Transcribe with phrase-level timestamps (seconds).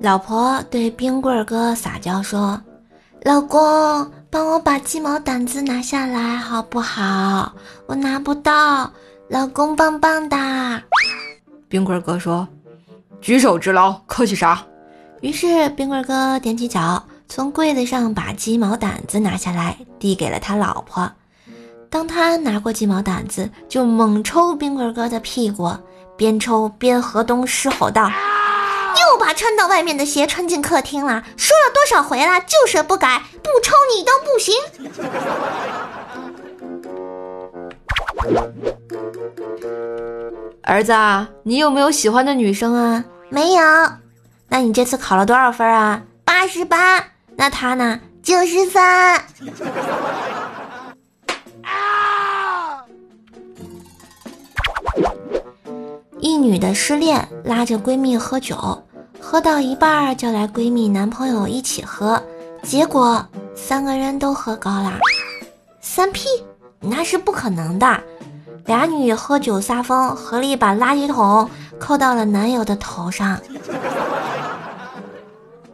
[0.00, 2.60] 老婆对冰棍哥撒娇说
[3.22, 7.52] ：“老公，帮我把鸡毛掸子拿下来好不好？
[7.86, 8.90] 我拿不到。
[9.28, 10.82] 老公棒棒哒。
[11.68, 12.46] ”冰棍哥说
[13.22, 14.62] ：“举手之劳，客气啥？”
[15.22, 21.10] 于是冰棍哥踮起脚，从柜子上把鸡毛掸子拿下来，递给了他老婆。
[21.88, 25.70] 当他拿过鸡毛掸子，就猛抽冰棍哥的屁股，
[26.16, 28.10] 边抽边河东狮吼道
[29.12, 31.22] ：“又把穿到外面的鞋穿进客厅了！
[31.36, 34.54] 说了多少回了，就是不改，不抽你都不行！”
[40.64, 40.94] 儿子，
[41.42, 43.04] 你有没有喜欢的女生啊？
[43.28, 43.62] 没有。
[44.48, 46.02] 那你这次考了多少分啊？
[46.24, 47.04] 八十八。
[47.36, 48.00] 那他呢？
[48.22, 49.22] 九十三。
[56.18, 58.84] 一女的失恋，拉着闺蜜喝酒，
[59.22, 62.20] 喝到一半叫来闺蜜男朋友一起喝，
[62.64, 63.24] 结果
[63.54, 64.98] 三个人都喝高了。
[65.80, 66.26] 三 P，
[66.80, 68.02] 那是不可能的。
[68.66, 73.38] 俩女喝酒撒疯，合力把垃圾桶扣到了男友的头上。